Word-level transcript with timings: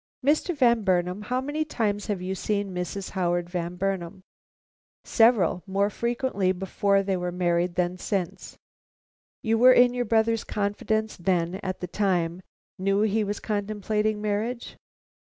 "Mr. 0.25 0.57
Van 0.57 0.81
Burnam, 0.83 1.21
how 1.25 1.39
many 1.39 1.63
times 1.63 2.07
have 2.07 2.23
you 2.23 2.33
seen 2.33 2.71
Mrs. 2.73 3.11
Howard 3.11 3.51
Van 3.51 3.75
Burnam?" 3.75 4.23
"Several. 5.03 5.61
More 5.67 5.91
frequently 5.91 6.51
before 6.51 7.03
they 7.03 7.15
were 7.15 7.31
married 7.31 7.75
than 7.75 7.99
since." 7.99 8.57
"You 9.43 9.59
were 9.59 9.73
in 9.73 9.93
your 9.93 10.05
brother's 10.05 10.43
confidence, 10.43 11.17
then, 11.17 11.59
at 11.61 11.81
that 11.81 11.93
time; 11.93 12.41
knew 12.79 13.01
he 13.01 13.23
was 13.23 13.39
contemplating 13.39 14.19
marriage?" 14.19 14.75